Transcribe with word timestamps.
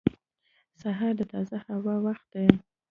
•سهار 0.81 1.13
د 1.19 1.21
تازه 1.31 1.57
هوا 1.67 1.95
وخت 2.05 2.27
دی. 2.33 2.47